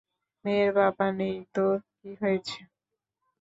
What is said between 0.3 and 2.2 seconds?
মেয়ের বাবা নেই তো কী